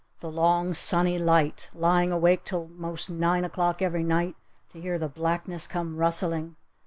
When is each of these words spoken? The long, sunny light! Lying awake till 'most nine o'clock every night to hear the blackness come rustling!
The 0.19 0.31
long, 0.31 0.73
sunny 0.73 1.19
light! 1.19 1.69
Lying 1.75 2.11
awake 2.11 2.43
till 2.43 2.69
'most 2.69 3.07
nine 3.07 3.45
o'clock 3.45 3.83
every 3.83 4.03
night 4.03 4.35
to 4.71 4.81
hear 4.81 4.97
the 4.97 5.07
blackness 5.07 5.67
come 5.67 5.95
rustling! 5.95 6.55